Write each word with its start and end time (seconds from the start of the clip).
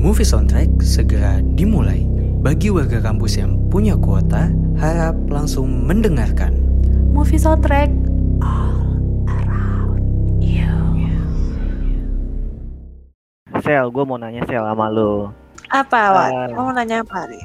Movie 0.00 0.24
Soundtrack 0.24 0.80
segera 0.80 1.44
dimulai. 1.44 2.08
Bagi 2.40 2.72
warga 2.72 3.04
kampus 3.04 3.36
yang 3.36 3.60
punya 3.68 4.00
kuota, 4.00 4.48
harap 4.80 5.12
langsung 5.28 5.84
mendengarkan. 5.84 6.56
Movie 7.12 7.36
soundtrack 7.36 7.92
all 8.40 8.80
around 9.28 10.00
you. 10.40 10.72
Sel, 13.60 13.92
gue 13.92 14.04
mau 14.08 14.16
nanya 14.16 14.40
Sel 14.48 14.64
sama 14.64 14.88
lu. 14.88 15.28
Apa, 15.68 16.16
Wak? 16.16 16.28
Eh. 16.32 16.48
Kamu 16.56 16.70
nanya 16.72 17.04
apa 17.04 17.28
nih? 17.28 17.44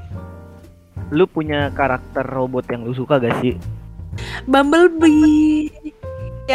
Lu 1.11 1.27
punya 1.27 1.67
karakter 1.75 2.23
robot 2.23 2.71
yang 2.71 2.87
lu 2.87 2.95
suka 2.95 3.19
gak 3.19 3.35
sih? 3.43 3.59
Bumblebee. 4.47 5.75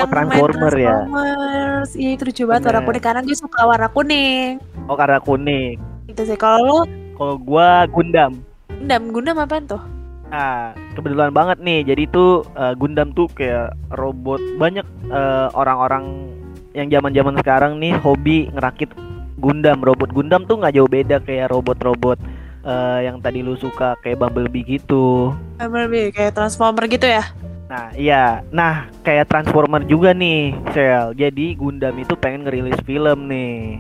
Oh, 0.01 0.09
main 0.09 0.33
Transformer 0.33 0.75
ya? 0.81 1.05
Transformers. 1.05 1.91
Iya, 1.93 2.11
itu 2.17 2.23
lucu 2.25 2.43
banget 2.49 2.63
warna 2.73 2.81
kuning 2.89 3.05
karena 3.05 3.21
gue 3.21 3.37
suka 3.37 3.61
warna 3.69 3.89
kuning. 3.93 4.65
Oh 4.89 4.97
karena 4.97 5.21
kuning. 5.21 5.90
Gitu 6.11 6.23
sih. 6.27 6.37
Kalau 6.37 6.61
lu 6.61 6.79
Kalau 7.15 7.37
gua 7.37 7.85
Gundam. 7.87 8.41
Gundam, 8.67 9.03
Gundam 9.13 9.37
apaan 9.39 9.69
tuh? 9.69 9.83
Nah, 10.31 10.73
kebetulan 10.97 11.31
banget 11.31 11.59
nih. 11.61 11.85
Jadi 11.85 12.09
tuh 12.11 12.43
eh, 12.57 12.75
Gundam 12.75 13.13
tuh 13.13 13.29
kayak 13.31 13.77
robot 13.95 14.41
banyak 14.57 14.87
eh, 15.11 15.49
orang-orang 15.55 16.33
yang 16.73 16.87
zaman-zaman 16.89 17.35
sekarang 17.43 17.73
nih 17.79 17.95
hobi 18.01 18.49
ngerakit 18.51 18.91
Gundam. 19.37 19.85
Robot 19.85 20.11
Gundam 20.17 20.49
tuh 20.49 20.59
nggak 20.59 20.75
jauh 20.75 20.91
beda 20.91 21.21
kayak 21.21 21.53
robot-robot 21.53 22.19
eh, 22.65 22.99
yang 23.05 23.21
tadi 23.21 23.45
lu 23.45 23.55
suka 23.61 24.01
kayak 24.01 24.19
Bumblebee 24.23 24.81
gitu. 24.81 25.37
Bumblebee 25.61 26.15
kayak 26.15 26.33
Transformer 26.33 26.89
gitu 26.89 27.05
ya? 27.05 27.23
Nah, 27.71 27.95
iya. 27.95 28.43
Nah, 28.51 28.91
kayak 29.07 29.31
Transformer 29.31 29.87
juga 29.87 30.11
nih, 30.11 30.57
Sel. 30.75 31.15
Jadi 31.15 31.55
Gundam 31.55 31.95
itu 32.03 32.19
pengen 32.19 32.43
ngerilis 32.43 32.81
film 32.83 33.31
nih. 33.31 33.79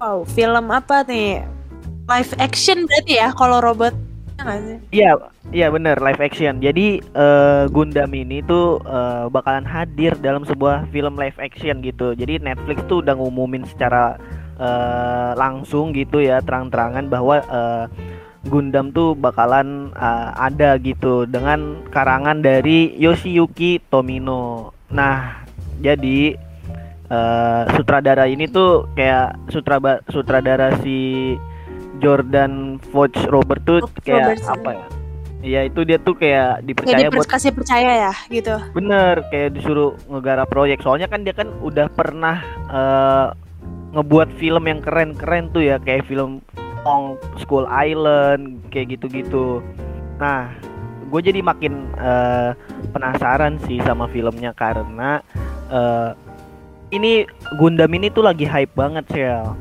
Wow, 0.00 0.24
film 0.26 0.66
apa 0.72 1.04
nih? 1.06 1.59
Live 2.10 2.34
action 2.42 2.90
berarti 2.90 3.22
ya 3.22 3.30
kalau 3.38 3.62
robot. 3.62 3.94
Ya? 4.40 4.76
Iya, 4.90 5.10
iya 5.54 5.66
bener 5.70 5.94
live 6.02 6.18
action. 6.18 6.58
Jadi 6.58 6.98
eh, 6.98 7.64
Gundam 7.70 8.10
ini 8.10 8.42
tuh 8.42 8.82
eh, 8.82 9.30
bakalan 9.30 9.62
hadir 9.62 10.18
dalam 10.18 10.42
sebuah 10.42 10.90
film 10.90 11.14
live 11.14 11.38
action 11.38 11.78
gitu. 11.86 12.18
Jadi 12.18 12.42
Netflix 12.42 12.82
tuh 12.90 13.06
udah 13.06 13.14
ngumumin 13.14 13.62
secara 13.62 14.18
eh, 14.58 15.32
langsung 15.38 15.94
gitu 15.94 16.18
ya, 16.18 16.42
terang-terangan 16.42 17.06
bahwa 17.06 17.46
eh, 17.46 17.84
Gundam 18.50 18.90
tuh 18.90 19.14
bakalan 19.14 19.94
eh, 19.94 20.28
ada 20.34 20.82
gitu 20.82 21.30
dengan 21.30 21.86
karangan 21.94 22.42
dari 22.42 22.90
Yoshiyuki 22.98 23.86
Tomino. 23.86 24.74
Nah, 24.90 25.46
jadi 25.78 26.34
eh, 27.06 27.62
sutradara 27.78 28.26
ini 28.26 28.50
tuh 28.50 28.90
kayak 28.98 29.52
sutraba- 29.52 30.02
sutradara 30.10 30.74
si 30.82 31.38
Jordan 32.00 32.80
Vogt 32.90 33.16
Robert 33.28 33.62
tuh 33.68 33.84
kayak 34.02 34.40
Robertson. 34.40 34.56
apa 34.56 34.70
ya? 34.74 34.86
Iya 35.40 35.60
itu 35.72 35.80
dia 35.88 35.96
tuh 35.96 36.12
kayak 36.20 36.68
dipercaya 36.68 37.08
Jadi 37.08 37.16
buat 37.16 37.28
kasih 37.28 37.52
percaya 37.56 37.90
ya 38.08 38.12
gitu. 38.28 38.60
bener 38.76 39.24
kayak 39.32 39.56
disuruh 39.56 39.96
ngegarap 40.12 40.48
proyek. 40.52 40.84
Soalnya 40.84 41.08
kan 41.08 41.24
dia 41.24 41.32
kan 41.32 41.48
udah 41.64 41.88
pernah 41.88 42.44
eh, 42.68 43.26
ngebuat 43.96 44.36
film 44.36 44.68
yang 44.68 44.80
keren-keren 44.84 45.48
tuh 45.50 45.64
ya 45.64 45.80
kayak 45.80 46.04
film 46.04 46.44
Ong 46.84 47.16
School 47.40 47.64
Island 47.68 48.64
kayak 48.68 49.00
gitu-gitu. 49.00 49.64
Nah, 50.20 50.52
gue 51.08 51.20
jadi 51.24 51.40
makin 51.40 51.88
eh, 51.96 52.52
penasaran 52.92 53.56
sih 53.64 53.80
sama 53.80 54.12
filmnya 54.12 54.52
karena 54.52 55.24
eh, 55.72 56.12
ini 56.92 57.24
Gundam 57.56 57.90
ini 57.96 58.12
tuh 58.12 58.28
lagi 58.28 58.44
hype 58.44 58.76
banget 58.76 59.08
Sel. 59.08 59.56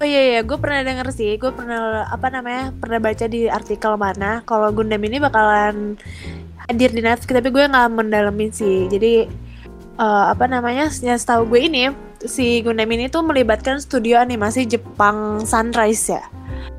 Oh 0.00 0.08
iya 0.08 0.20
iya, 0.32 0.40
gue 0.40 0.56
pernah 0.56 0.80
denger 0.80 1.12
sih, 1.12 1.36
gue 1.36 1.52
pernah 1.52 2.08
apa 2.08 2.32
namanya, 2.32 2.72
pernah 2.72 2.96
baca 2.96 3.28
di 3.28 3.52
artikel 3.52 4.00
mana 4.00 4.40
kalau 4.48 4.72
Gundam 4.72 5.04
ini 5.04 5.20
bakalan 5.20 6.00
hadir 6.64 6.88
di 6.88 7.04
Netflix, 7.04 7.28
tapi 7.28 7.52
gue 7.52 7.68
nggak 7.68 7.92
mendalamin 7.92 8.48
sih. 8.48 8.88
Jadi 8.88 9.28
eh, 10.00 10.24
apa 10.32 10.48
namanya, 10.48 10.88
yang 11.04 11.20
setahu 11.20 11.52
gue 11.52 11.68
ini 11.68 11.92
si 12.24 12.64
Gundam 12.64 12.88
ini 12.88 13.12
tuh 13.12 13.20
melibatkan 13.20 13.76
studio 13.76 14.16
animasi 14.16 14.64
Jepang 14.64 15.44
Sunrise 15.44 16.16
ya. 16.16 16.24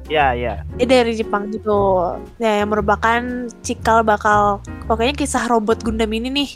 Ya 0.10 0.34
ya. 0.34 0.66
Dia 0.82 1.06
dari 1.06 1.14
Jepang 1.14 1.54
gitu, 1.54 2.18
ya 2.42 2.66
yang 2.66 2.74
merupakan 2.74 3.22
cikal 3.62 4.02
bakal 4.02 4.66
pokoknya 4.90 5.14
kisah 5.14 5.46
robot 5.46 5.86
Gundam 5.86 6.10
ini 6.10 6.34
nih. 6.34 6.52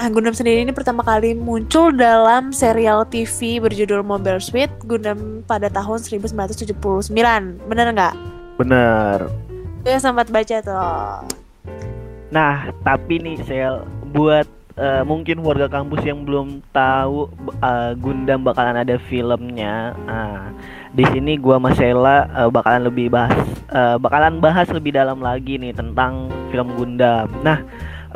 Nah, 0.00 0.08
Gundam 0.08 0.32
sendiri 0.32 0.64
ini 0.64 0.72
pertama 0.72 1.04
kali 1.04 1.36
muncul 1.36 1.92
dalam 1.92 2.56
serial 2.56 3.04
TV 3.04 3.60
berjudul 3.60 4.00
Mobile 4.00 4.40
Suit 4.40 4.72
Gundam 4.88 5.44
pada 5.44 5.68
tahun 5.68 6.00
1979. 6.00 7.12
Bener 7.68 7.86
nggak? 7.92 8.14
Bener. 8.56 9.28
Gue 9.84 10.00
sempat 10.00 10.32
baca 10.32 10.56
tuh. 10.64 11.28
Nah, 12.32 12.72
tapi 12.80 13.20
nih 13.20 13.44
Sel, 13.44 13.84
buat 14.16 14.48
eh, 14.80 15.04
mungkin 15.04 15.44
warga 15.44 15.68
kampus 15.68 16.00
yang 16.08 16.24
belum 16.24 16.64
tahu 16.72 17.28
eh, 17.60 17.92
Gundam 18.00 18.40
bakalan 18.40 18.80
ada 18.80 18.96
filmnya. 19.04 19.92
Nah, 20.08 20.48
di 20.96 21.04
sini 21.12 21.36
gua 21.36 21.60
sama 21.60 21.76
Sheila 21.76 22.24
eh, 22.40 22.48
bakalan 22.48 22.88
lebih 22.88 23.12
bahas 23.12 23.36
eh, 23.68 24.00
bakalan 24.00 24.40
bahas 24.40 24.64
lebih 24.72 24.96
dalam 24.96 25.20
lagi 25.20 25.60
nih 25.60 25.76
tentang 25.76 26.32
film 26.48 26.72
Gundam. 26.72 27.28
Nah, 27.44 27.60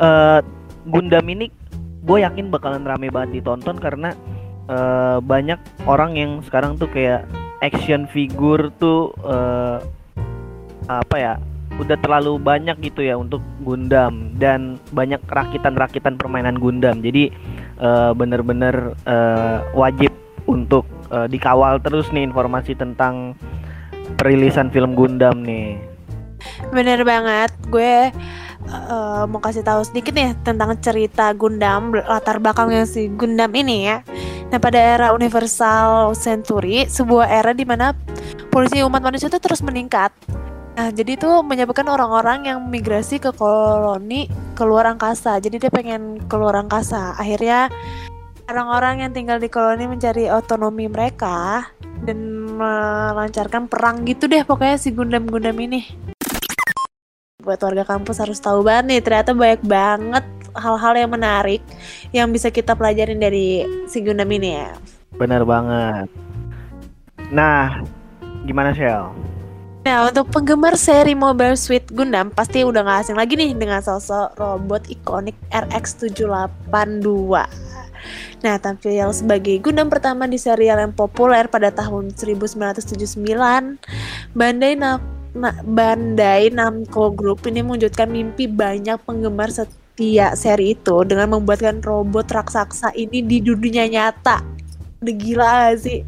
eh, 0.01 0.41
Gundam 0.85 1.25
ini 1.29 1.49
gue 2.05 2.17
yakin 2.21 2.53
bakalan 2.53 2.85
rame 2.85 3.09
banget 3.09 3.41
ditonton 3.41 3.81
karena 3.81 4.13
eh, 4.69 5.17
banyak 5.19 5.57
orang 5.89 6.13
yang 6.13 6.31
sekarang 6.45 6.77
tuh 6.77 6.87
kayak 6.93 7.25
action 7.65 8.05
figure 8.13 8.69
tuh 8.77 9.09
eh, 9.25 9.77
apa 10.85 11.15
ya 11.17 11.33
udah 11.75 11.97
terlalu 11.99 12.39
banyak 12.39 12.77
gitu 12.79 13.03
ya 13.03 13.19
untuk 13.19 13.43
Gundam 13.59 14.31
dan 14.39 14.79
banyak 14.95 15.19
rakitan-rakitan 15.27 16.15
permainan 16.15 16.55
Gundam. 16.55 17.03
Jadi 17.03 17.33
eh, 17.81 18.11
bener-bener 18.15 18.95
eh, 19.03 19.59
wajib 19.75 20.13
untuk 20.47 20.87
eh, 21.11 21.27
dikawal 21.27 21.83
terus 21.83 22.07
nih 22.15 22.23
informasi 22.23 22.77
tentang 22.79 23.35
perilisan 24.15 24.71
film 24.71 24.95
Gundam 24.95 25.43
nih. 25.43 25.75
Bener 26.71 27.03
banget. 27.03 27.51
Gue 27.67 28.13
eh, 28.83 29.23
mau 29.29 29.39
kasih 29.39 29.63
tahu 29.63 29.81
sedikit 29.85 30.13
nih 30.15 30.35
tentang 30.43 30.75
cerita 30.81 31.31
Gundam 31.31 31.95
latar 31.95 32.37
belakangnya 32.41 32.83
si 32.83 33.07
Gundam 33.11 33.51
ini 33.55 33.89
ya. 33.89 33.97
Nah 34.51 34.59
pada 34.61 34.77
era 34.77 35.07
Universal 35.15 36.13
Century, 36.13 36.85
sebuah 36.85 37.27
era 37.27 37.51
di 37.51 37.65
mana 37.65 37.95
polisi 38.53 38.83
umat 38.83 39.01
manusia 39.01 39.31
itu 39.31 39.39
terus 39.41 39.59
meningkat. 39.65 40.11
Nah 40.75 40.91
jadi 40.91 41.15
itu 41.15 41.29
menyebabkan 41.43 41.87
orang-orang 41.87 42.51
yang 42.51 42.59
migrasi 42.67 43.17
ke 43.17 43.31
koloni 43.33 44.27
keluar 44.53 44.85
angkasa. 44.87 45.39
Jadi 45.39 45.67
dia 45.67 45.71
pengen 45.71 46.21
keluar 46.27 46.55
angkasa. 46.59 47.15
Akhirnya 47.15 47.71
orang-orang 48.45 49.07
yang 49.07 49.11
tinggal 49.11 49.37
di 49.41 49.49
koloni 49.49 49.89
mencari 49.89 50.29
otonomi 50.29 50.85
mereka 50.85 51.69
dan 52.05 52.17
melancarkan 52.55 53.65
perang 53.67 54.05
gitu 54.05 54.29
deh 54.29 54.45
pokoknya 54.45 54.77
si 54.77 54.93
Gundam-Gundam 54.93 55.57
ini 55.57 56.13
buat 57.45 57.61
warga 57.61 57.85
kampus 57.85 58.17
harus 58.17 58.41
tahu 58.41 58.65
banget 58.65 58.85
nih 58.89 59.01
ternyata 59.05 59.31
banyak 59.37 59.61
banget 59.61 60.25
hal-hal 60.57 60.93
yang 60.97 61.11
menarik 61.13 61.61
yang 62.09 62.27
bisa 62.33 62.49
kita 62.49 62.73
pelajarin 62.73 63.21
dari 63.21 63.61
si 63.85 64.01
Gundam 64.01 64.27
ini 64.33 64.57
ya 64.57 64.73
Bener 65.15 65.47
banget. 65.47 66.11
Nah, 67.31 67.81
gimana 68.43 68.75
Shell? 68.75 69.15
Nah 69.85 70.09
untuk 70.09 70.33
penggemar 70.33 70.81
seri 70.81 71.13
Mobile 71.13 71.53
Suit 71.53 71.85
Gundam 71.93 72.33
pasti 72.33 72.65
udah 72.65 72.81
gak 72.81 73.05
asing 73.05 73.17
lagi 73.21 73.37
nih 73.37 73.53
dengan 73.53 73.85
sosok 73.85 74.33
robot 74.33 74.89
ikonik 74.89 75.37
RX-782 75.53 77.05
Nah 78.41 78.57
tampil 78.57 79.13
sebagai 79.13 79.61
Gundam 79.61 79.93
pertama 79.93 80.25
di 80.25 80.41
serial 80.41 80.81
yang 80.81 80.89
populer 80.89 81.45
pada 81.45 81.69
tahun 81.69 82.17
1979 82.17 83.21
Bandai 84.33 84.73
Na- 84.73 84.97
Na- 84.97 85.14
Bandai 85.67 86.47
Namco 86.49 87.11
Group 87.11 87.43
ini 87.51 87.59
mewujudkan 87.59 88.07
mimpi 88.07 88.47
banyak 88.47 88.95
penggemar 89.03 89.51
setia 89.51 90.31
seri 90.33 90.79
itu 90.79 91.03
dengan 91.03 91.35
membuatkan 91.35 91.83
robot 91.83 92.31
raksasa 92.31 92.95
ini 92.95 93.19
di 93.19 93.43
dunia 93.43 93.85
nyata. 93.91 94.39
Udah 95.03 95.15
gila 95.19 95.49
gak 95.69 95.77
sih? 95.83 95.99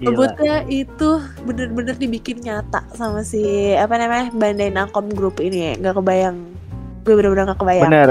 Gila. 0.00 0.08
Robotnya 0.08 0.56
itu 0.72 1.20
bener-bener 1.44 1.92
dibikin 2.00 2.40
nyata 2.40 2.80
sama 2.96 3.20
si 3.20 3.76
apa 3.76 4.00
namanya 4.00 4.32
Bandai 4.32 4.72
Namco 4.72 5.04
Group 5.12 5.36
ini 5.44 5.76
nggak 5.76 6.00
kebayang 6.00 6.60
gue 7.04 7.14
bener-bener 7.16 7.52
nggak 7.52 7.60
kebayang 7.60 7.90
Bener. 7.92 8.10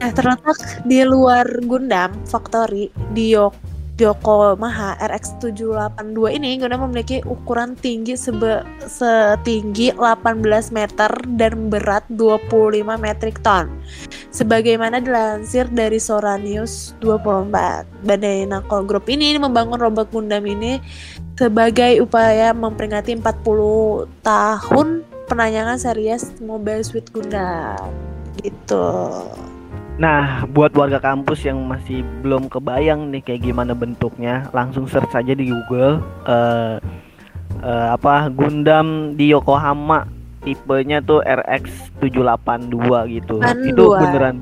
nah 0.00 0.10
terletak 0.12 0.58
di 0.84 1.00
luar 1.08 1.46
Gundam 1.64 2.12
Factory 2.28 2.92
di 3.16 3.32
Yok 3.32 3.75
Yokohama 3.96 5.00
RX782 5.00 6.36
ini 6.36 6.60
Gundam 6.60 6.84
memiliki 6.84 7.24
ukuran 7.24 7.72
tinggi 7.80 8.12
sebe 8.12 8.60
setinggi 8.84 9.96
18 9.96 10.36
meter 10.68 11.08
dan 11.40 11.72
berat 11.72 12.04
25 12.12 12.84
metrik 13.00 13.40
ton. 13.40 13.72
Sebagaimana 14.28 15.00
dilansir 15.00 15.64
dari 15.72 15.96
Sora 15.96 16.36
News 16.36 16.92
24. 17.00 17.88
Bandai 18.04 18.44
Namco 18.44 18.84
Group 18.84 19.08
ini 19.08 19.32
membangun 19.40 19.80
robot 19.80 20.12
Gundam 20.12 20.44
ini 20.44 20.76
sebagai 21.40 22.04
upaya 22.04 22.52
memperingati 22.52 23.16
40 23.16 24.12
tahun 24.20 25.08
penanyangan 25.24 25.80
series 25.80 26.36
Mobile 26.44 26.84
Suit 26.84 27.08
Gundam. 27.16 27.80
Gitu. 28.44 28.92
Nah, 29.96 30.44
buat 30.52 30.76
warga 30.76 31.00
kampus 31.00 31.48
yang 31.48 31.56
masih 31.64 32.04
belum 32.20 32.52
kebayang 32.52 33.08
nih 33.08 33.24
kayak 33.24 33.48
gimana 33.48 33.72
bentuknya, 33.72 34.44
langsung 34.52 34.84
search 34.84 35.08
saja 35.08 35.32
di 35.32 35.48
Google 35.48 36.04
uh, 36.28 36.76
uh, 37.64 37.88
apa 37.96 38.28
Gundam 38.28 39.16
di 39.16 39.32
Yokohama 39.32 40.04
tipenya 40.44 41.00
tuh 41.00 41.24
RX 41.24 41.96
782 42.04 43.16
gitu. 43.16 43.40
82. 43.40 43.72
Itu 43.72 43.84
beneran 43.96 44.36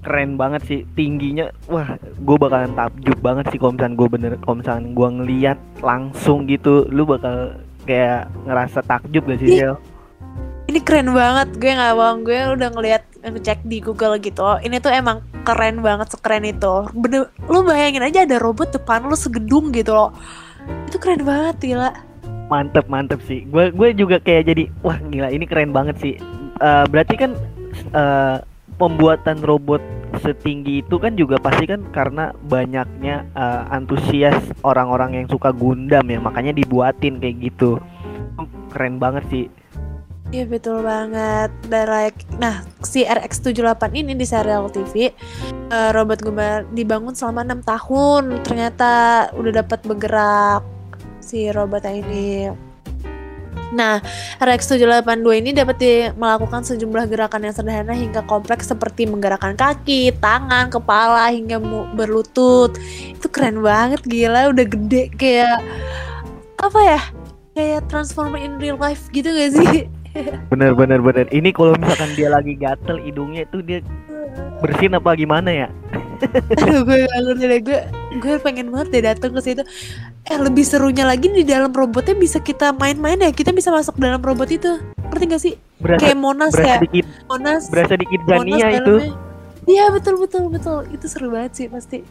keren 0.00 0.40
banget 0.40 0.64
sih 0.64 0.80
tingginya. 0.96 1.52
Wah, 1.68 2.00
gue 2.00 2.36
bakalan 2.40 2.72
takjub 2.72 3.18
banget 3.20 3.44
sih 3.52 3.60
kalau 3.60 3.76
misalnya 3.76 3.96
gue 4.00 4.08
bener 4.08 4.32
kalau 4.40 4.56
misalnya 4.64 4.88
gue 4.88 5.08
ngeliat 5.20 5.58
langsung 5.84 6.48
gitu, 6.48 6.88
lu 6.88 7.04
bakal 7.04 7.60
kayak 7.84 8.32
ngerasa 8.48 8.80
takjub 8.88 9.28
gak 9.28 9.40
sih, 9.44 9.48
Ih, 9.52 9.58
Sel? 9.60 9.74
Ini 10.68 10.84
keren 10.84 11.16
banget, 11.16 11.48
gue 11.56 11.72
nggak 11.72 11.96
bohong, 11.96 12.28
gue 12.28 12.40
udah 12.60 12.68
ngeliat 12.76 13.02
ngecek 13.24 13.64
di 13.64 13.80
Google 13.80 14.20
gitu. 14.20 14.44
Ini 14.60 14.76
tuh 14.84 14.92
emang 14.92 15.24
keren 15.40 15.80
banget, 15.80 16.12
sekeren 16.12 16.44
itu. 16.44 16.84
Bener, 16.92 17.32
lu 17.48 17.64
bayangin 17.64 18.04
aja 18.04 18.28
ada 18.28 18.36
robot 18.36 18.76
depan 18.76 19.08
lu 19.08 19.16
segedung 19.16 19.72
gitu 19.72 19.96
loh. 19.96 20.12
Itu 20.84 21.00
keren 21.00 21.24
banget, 21.24 21.56
gila. 21.72 21.88
Mantep 22.52 22.84
mantep 22.84 23.16
sih. 23.24 23.48
Gue 23.48 23.72
gue 23.72 23.96
juga 23.96 24.20
kayak 24.20 24.44
jadi 24.52 24.68
wah 24.84 25.00
gila 25.08 25.32
ini 25.32 25.48
keren 25.48 25.72
banget 25.72 25.96
sih. 26.04 26.14
Eh, 26.60 26.84
berarti 26.92 27.16
kan 27.16 27.32
eh, 27.96 28.36
pembuatan 28.76 29.40
robot 29.40 29.80
setinggi 30.20 30.84
itu 30.84 31.00
kan 31.00 31.16
juga 31.16 31.40
pasti 31.40 31.64
kan 31.64 31.80
karena 31.96 32.36
banyaknya 32.44 33.24
eh, 33.32 33.62
antusias 33.72 34.36
orang-orang 34.68 35.16
yang 35.16 35.26
suka 35.32 35.48
Gundam 35.48 36.12
ya 36.12 36.20
makanya 36.20 36.52
dibuatin 36.52 37.16
kayak 37.24 37.40
gitu. 37.40 37.80
Keren 38.68 39.00
banget 39.00 39.24
sih. 39.32 39.48
Iya 40.28 40.44
betul 40.44 40.84
banget. 40.84 41.48
Dan 41.72 41.88
like, 41.88 42.20
nah 42.36 42.60
si 42.84 43.08
RX78 43.08 43.80
ini 43.96 44.12
di 44.12 44.28
serial 44.28 44.68
TV 44.68 45.08
eh, 45.72 45.90
robot 45.96 46.20
Gundam 46.20 46.68
dibangun 46.76 47.16
selama 47.16 47.48
enam 47.48 47.60
tahun. 47.64 48.44
Ternyata 48.44 48.90
udah 49.32 49.52
dapat 49.64 49.80
bergerak 49.88 50.62
si 51.24 51.48
robotnya 51.48 51.96
ini. 51.96 52.52
Nah, 53.68 54.00
RX782 54.40 55.28
ini 55.44 55.50
dapat 55.52 55.76
melakukan 56.16 56.64
sejumlah 56.64 57.04
gerakan 57.04 57.44
yang 57.44 57.52
sederhana 57.52 57.92
hingga 57.92 58.24
kompleks 58.24 58.72
seperti 58.72 59.04
menggerakkan 59.04 59.60
kaki, 59.60 60.08
tangan, 60.24 60.72
kepala 60.72 61.28
hingga 61.28 61.60
berlutut. 61.92 62.80
Itu 63.12 63.28
keren 63.28 63.60
banget 63.60 64.00
gila, 64.08 64.56
udah 64.56 64.64
gede 64.64 65.12
kayak 65.12 65.60
apa 66.64 66.80
ya? 66.80 67.00
Kayak 67.52 67.92
transformer 67.92 68.40
in 68.40 68.56
real 68.56 68.80
life 68.80 69.12
gitu 69.12 69.28
gak 69.28 69.52
sih? 69.52 69.84
Bener 70.48 70.72
bener 70.74 71.00
bener. 71.02 71.26
Ini 71.28 71.50
kalau 71.52 71.74
misalkan 71.76 72.10
dia 72.16 72.28
lagi 72.32 72.54
gatel 72.54 72.98
hidungnya 73.02 73.44
itu 73.46 73.58
dia 73.62 73.78
bersin 74.58 74.96
apa 74.98 75.14
gimana 75.14 75.50
ya? 75.50 75.68
Aduh 76.58 76.82
gue 76.82 77.06
ngerti 77.06 77.44
deh 77.46 77.60
gue 77.62 77.80
gue 78.18 78.34
pengen 78.42 78.74
banget 78.74 78.88
deh 78.90 79.02
datang 79.06 79.30
ke 79.34 79.40
situ. 79.42 79.62
Eh 80.26 80.38
lebih 80.38 80.66
serunya 80.66 81.06
lagi 81.06 81.30
di 81.30 81.46
dalam 81.46 81.70
robotnya 81.70 82.18
bisa 82.18 82.42
kita 82.42 82.74
main-main 82.74 83.22
ya. 83.22 83.30
Kita 83.30 83.54
bisa 83.54 83.70
masuk 83.70 83.94
dalam 84.02 84.18
robot 84.18 84.50
itu. 84.50 84.82
Ngerti 85.08 85.24
gak 85.30 85.42
sih? 85.42 85.54
Berasa 85.78 86.00
Kayak 86.02 86.18
Monas 86.18 86.52
berasa 86.52 86.74
ya. 86.74 86.78
dikit 86.82 87.06
Monas. 87.30 87.62
berasa 87.70 87.94
dikit 87.94 88.20
Monas 88.26 88.60
itu. 88.62 88.94
Iya 89.68 89.84
betul 89.94 90.14
betul 90.18 90.44
betul. 90.50 90.78
Itu 90.90 91.06
seru 91.06 91.30
banget 91.30 91.52
sih 91.54 91.66
pasti. 91.70 92.02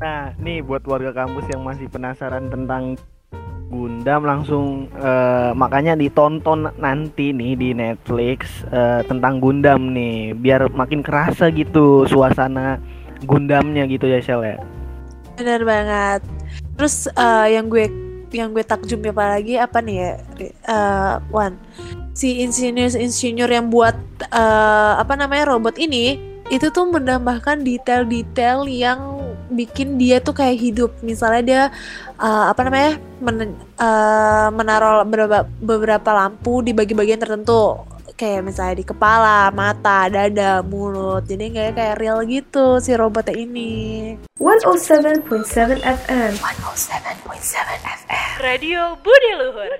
Nah, 0.00 0.32
nih 0.36 0.60
buat 0.64 0.84
warga 0.84 1.12
kampus 1.12 1.48
yang 1.52 1.62
masih 1.64 1.86
penasaran 1.88 2.48
tentang 2.52 2.96
Gundam 3.72 4.28
langsung 4.28 4.92
eh, 4.92 5.50
makanya 5.56 5.96
ditonton 5.96 6.68
nanti 6.76 7.32
nih 7.32 7.56
di 7.56 7.72
Netflix 7.72 8.68
eh, 8.68 9.00
tentang 9.08 9.40
Gundam 9.40 9.96
nih 9.96 10.36
biar 10.36 10.68
makin 10.76 11.00
kerasa 11.00 11.48
gitu 11.48 12.04
suasana 12.04 12.76
Gundamnya 13.24 13.88
gitu 13.88 14.04
ya 14.04 14.20
Shell 14.20 14.44
ya. 14.44 14.60
Benar 15.40 15.64
banget. 15.64 16.20
Terus 16.76 17.08
eh, 17.08 17.56
yang 17.56 17.72
gue 17.72 17.88
yang 18.32 18.52
gue 18.52 18.64
takjub 18.64 19.00
apalagi 19.08 19.56
apa 19.56 19.80
nih 19.80 19.96
ya? 19.96 20.12
Eh, 20.68 21.14
Wan. 21.32 21.56
Si 22.12 22.44
insinyur-insinyur 22.44 23.48
yang 23.48 23.72
buat 23.72 23.96
eh, 24.28 24.92
apa 25.00 25.16
namanya 25.16 25.56
robot 25.56 25.80
ini 25.80 26.20
itu 26.52 26.68
tuh 26.68 26.84
menambahkan 26.84 27.64
detail-detail 27.64 28.68
yang 28.68 29.11
bikin 29.54 30.00
dia 30.00 30.18
tuh 30.18 30.34
kayak 30.36 30.58
hidup. 30.58 30.90
Misalnya 31.04 31.42
dia 31.42 31.62
eh, 32.18 32.44
apa 32.50 32.60
namanya? 32.66 32.92
men- 33.22 33.58
eh, 33.58 34.48
menaruh 34.52 35.04
beberapa, 35.06 35.38
beberapa 35.60 36.10
lampu 36.12 36.64
di 36.64 36.72
bagi-bagian 36.74 37.20
tertentu 37.20 37.92
kayak 38.22 38.46
misalnya 38.46 38.78
di 38.78 38.86
kepala, 38.86 39.50
mata, 39.50 40.06
dada, 40.06 40.62
mulut. 40.62 41.26
Jadi 41.26 41.50
kayak 41.50 41.74
kayak 41.74 41.98
real 41.98 42.22
gitu 42.22 42.78
si 42.78 42.94
robotnya 42.94 43.34
ini. 43.34 44.14
107.7 44.38 45.82
FM. 45.82 46.30
Radio 48.38 48.94
Budi 49.02 49.30
Luhur. 49.34 49.70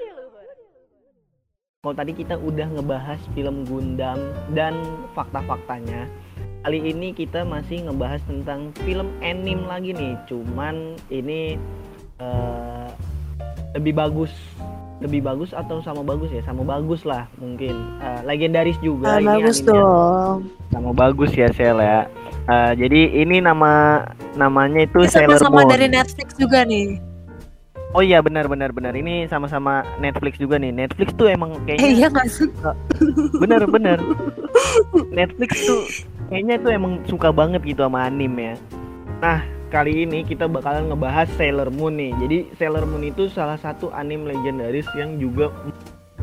Kalau 1.83 1.99
tadi 1.99 2.15
kita 2.15 2.39
udah 2.39 2.67
ngebahas 2.79 3.19
film 3.35 3.67
Gundam 3.67 4.19
dan 4.55 4.75
fakta-faktanya, 5.19 6.07
kali 6.63 6.79
ini 6.87 7.11
kita 7.11 7.43
masih 7.43 7.85
ngebahas 7.85 8.23
tentang 8.25 8.71
film 8.81 9.11
anime 9.21 9.67
lagi 9.67 9.91
nih. 9.93 10.15
Cuman 10.25 10.75
ini 11.09 11.59
eh, 12.19 12.89
lebih 13.75 13.93
bagus, 13.93 14.31
lebih 14.99 15.21
bagus 15.21 15.51
atau 15.51 15.83
sama 15.83 16.01
bagus 16.01 16.31
ya? 16.31 16.43
Sama 16.43 16.63
bagus 16.63 17.03
lah 17.03 17.27
mungkin. 17.37 17.75
Eh, 17.99 18.21
legendaris 18.25 18.79
juga 18.79 19.09
Ah, 19.09 19.19
ini 19.19 19.27
bagus 19.29 19.59
animenya. 19.59 19.75
dong. 19.75 20.37
Sama 20.71 20.91
bagus 20.93 21.31
ya 21.33 21.49
Sel 21.51 21.79
ya. 21.79 22.07
Eh, 22.43 22.73
jadi 22.79 23.01
ini 23.21 23.39
nama 23.39 24.03
namanya 24.35 24.83
itu 24.83 25.03
Ini 25.03 25.11
Sailor 25.11 25.39
sama-sama 25.39 25.63
Moon. 25.63 25.71
dari 25.71 25.87
Netflix 25.87 26.29
juga 26.35 26.63
nih. 26.63 27.03
Oh 27.93 28.01
iya 28.01 28.25
benar 28.25 28.49
benar 28.49 28.73
benar. 28.73 28.97
Ini 28.97 29.29
sama-sama 29.29 29.85
Netflix 30.01 30.41
juga 30.41 30.57
nih. 30.57 30.73
Netflix 30.73 31.13
tuh 31.13 31.29
emang 31.29 31.53
Eh 31.69 31.77
kayaknya 31.77 31.89
iya 31.93 32.09
gak 32.09 32.25
sih? 32.25 32.49
bener 33.37 33.69
bener 33.69 33.99
Netflix 35.13 35.51
tuh 35.61 35.83
kayaknya 36.33 36.57
tuh 36.65 36.73
emang 36.73 36.93
suka 37.05 37.29
banget 37.29 37.61
gitu 37.61 37.85
sama 37.85 38.09
anime 38.09 38.41
ya. 38.41 38.57
Nah 39.21 39.45
kali 39.69 40.09
ini 40.09 40.25
kita 40.25 40.49
bakalan 40.49 40.89
ngebahas 40.89 41.29
Sailor 41.37 41.69
Moon 41.69 42.01
nih. 42.01 42.13
Jadi 42.25 42.39
Sailor 42.57 42.89
Moon 42.89 43.05
itu 43.05 43.29
salah 43.29 43.61
satu 43.61 43.93
anime 43.93 44.33
legendaris 44.33 44.89
yang 44.97 45.21
juga 45.21 45.53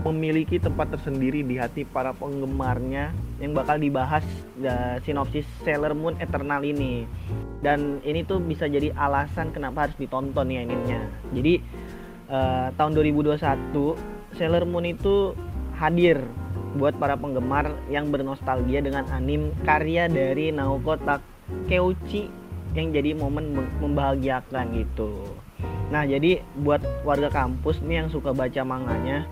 memiliki 0.02 0.58
tempat 0.58 0.98
tersendiri 0.98 1.46
di 1.46 1.62
hati 1.62 1.86
para 1.86 2.16
penggemarnya 2.18 3.14
yang 3.38 3.54
bakal 3.54 3.78
dibahas 3.78 4.26
uh, 4.66 4.98
sinopsis 5.06 5.46
Sailor 5.62 5.94
Moon 5.94 6.18
Eternal 6.18 6.66
ini. 6.66 7.06
Dan 7.62 8.02
ini 8.02 8.26
tuh 8.26 8.42
bisa 8.42 8.66
jadi 8.66 8.90
alasan 8.98 9.54
kenapa 9.54 9.86
harus 9.86 9.98
ditonton 10.02 10.50
nih 10.50 10.66
animenya. 10.66 11.06
Jadi 11.38 11.62
uh, 12.34 12.74
tahun 12.74 12.98
2021 12.98 13.38
Sailor 14.42 14.66
Moon 14.66 14.90
itu 14.90 15.38
hadir 15.78 16.18
buat 16.78 16.94
para 17.02 17.18
penggemar 17.18 17.74
yang 17.90 18.14
bernostalgia 18.14 18.84
dengan 18.86 19.08
anim 19.10 19.50
karya 19.66 20.06
dari 20.06 20.54
Naoko 20.54 21.00
Takeuchi 21.02 22.30
yang 22.78 22.94
jadi 22.94 23.18
momen 23.18 23.58
mem- 23.58 23.74
membahagiakan 23.82 24.78
gitu. 24.78 25.26
Nah 25.90 26.06
jadi 26.06 26.46
buat 26.62 26.86
warga 27.02 27.34
kampus 27.34 27.82
nih 27.82 28.06
yang 28.06 28.10
suka 28.14 28.30
baca 28.30 28.62
manganya 28.62 29.26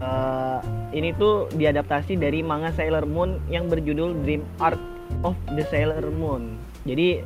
eh, 0.00 0.58
ini 0.96 1.12
tuh 1.20 1.52
diadaptasi 1.52 2.16
dari 2.16 2.40
manga 2.40 2.72
Sailor 2.72 3.04
Moon 3.04 3.36
yang 3.52 3.68
berjudul 3.68 4.24
Dream 4.24 4.40
Arc 4.56 4.80
of 5.20 5.36
the 5.52 5.64
Sailor 5.68 6.08
Moon. 6.08 6.56
Jadi 6.88 7.20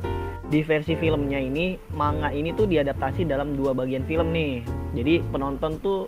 di 0.51 0.59
versi 0.61 0.93
filmnya 0.99 1.39
ini 1.39 1.79
manga 1.95 2.29
ini 2.29 2.51
tuh 2.51 2.67
diadaptasi 2.67 3.23
dalam 3.23 3.55
dua 3.55 3.71
bagian 3.71 4.03
film 4.03 4.35
nih. 4.35 4.61
Jadi 4.93 5.23
penonton 5.31 5.79
tuh 5.79 6.05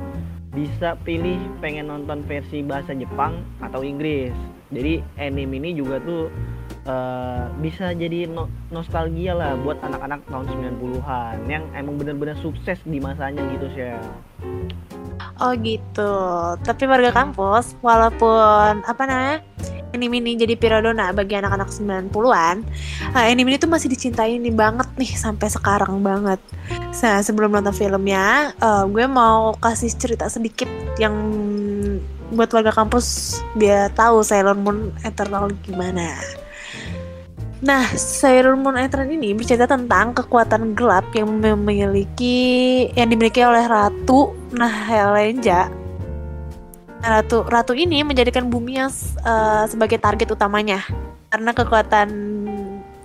bisa 0.56 0.96
pilih 1.04 1.38
pengen 1.60 1.92
nonton 1.92 2.24
versi 2.24 2.64
bahasa 2.64 2.96
Jepang 2.96 3.44
atau 3.60 3.84
Inggris. 3.84 4.32
Jadi 4.72 5.04
anime 5.20 5.60
ini 5.60 5.76
juga 5.76 6.00
tuh 6.02 6.32
eh, 6.88 7.46
bisa 7.60 7.92
jadi 7.92 8.32
no- 8.32 8.50
nostalgia 8.72 9.36
lah 9.36 9.60
buat 9.62 9.78
anak-anak 9.84 10.24
tahun 10.32 10.48
90-an 10.80 11.36
yang 11.52 11.64
emang 11.76 12.00
bener-bener 12.00 12.40
sukses 12.40 12.80
di 12.88 12.98
masanya 13.04 13.44
gitu 13.52 13.68
Shell. 13.76 14.02
Oh 15.44 15.52
gitu. 15.60 16.12
Tapi 16.64 16.84
warga 16.88 17.12
kampus, 17.12 17.76
walaupun 17.84 18.80
apa 18.88 19.04
namanya 19.04 19.38
anime 19.96 20.20
ini 20.20 20.36
jadi 20.36 20.60
primadona 20.60 21.16
bagi 21.16 21.40
anak-anak 21.40 21.72
90-an, 21.72 22.56
eh, 23.16 23.26
anime 23.32 23.56
ini 23.56 23.58
tuh 23.58 23.72
masih 23.72 23.88
dicintai 23.88 24.36
nih 24.38 24.52
banget 24.52 24.92
nih 25.00 25.12
sampai 25.16 25.48
sekarang 25.48 26.04
banget. 26.04 26.38
Nah, 27.00 27.24
sebelum 27.24 27.56
nonton 27.56 27.72
filmnya, 27.72 28.52
eh, 28.60 28.84
gue 28.92 29.06
mau 29.08 29.56
kasih 29.64 29.96
cerita 29.96 30.28
sedikit 30.28 30.68
yang 31.00 31.16
buat 32.36 32.52
warga 32.52 32.74
kampus 32.74 33.40
biar 33.56 33.94
tahu 33.96 34.26
Sailor 34.26 34.58
Moon 34.58 34.92
Eternal 35.08 35.54
gimana. 35.64 36.20
Nah, 37.64 37.88
Sailor 37.96 38.60
Moon 38.60 38.76
Eternal 38.76 39.10
ini 39.10 39.32
bercerita 39.32 39.66
tentang 39.66 40.12
kekuatan 40.12 40.76
gelap 40.76 41.08
yang 41.16 41.32
memiliki 41.40 42.86
yang 42.94 43.08
dimiliki 43.08 43.42
oleh 43.42 43.64
Ratu 43.66 44.36
Nahelenja. 44.52 45.85
Nah, 47.06 47.22
Ratu 47.22 47.46
Ratu 47.46 47.78
ini 47.78 48.02
menjadikan 48.02 48.50
bumi 48.50 48.82
yang 48.82 48.90
eh, 49.22 49.64
sebagai 49.70 50.02
target 50.02 50.26
utamanya 50.34 50.82
karena 51.30 51.54
kekuatan 51.54 52.10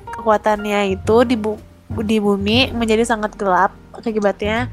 kekuatannya 0.08 0.96
itu 0.96 1.16
di 1.28 1.36
bu- 1.36 1.60
di 2.00 2.16
bumi 2.16 2.72
menjadi 2.72 3.04
sangat 3.04 3.36
gelap 3.36 3.76
akibatnya 3.92 4.72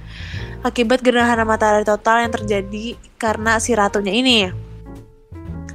akibat 0.64 1.04
gerhana 1.04 1.44
matahari 1.44 1.84
total 1.84 2.24
yang 2.24 2.32
terjadi 2.32 2.96
karena 3.20 3.60
si 3.60 3.76
ratunya 3.76 4.16
ini. 4.16 4.48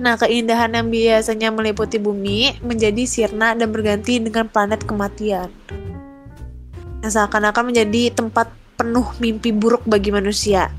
Nah, 0.01 0.17
keindahan 0.17 0.73
yang 0.73 0.89
biasanya 0.89 1.53
meliputi 1.53 2.01
bumi 2.01 2.57
menjadi 2.65 3.05
sirna 3.05 3.53
dan 3.53 3.69
berganti 3.69 4.17
dengan 4.17 4.49
planet 4.49 4.81
kematian. 4.89 5.53
Yang 7.05 7.21
seakan-akan 7.21 7.69
menjadi 7.69 8.17
tempat 8.17 8.49
penuh 8.81 9.05
mimpi 9.21 9.53
buruk 9.53 9.85
bagi 9.85 10.09
manusia. 10.09 10.73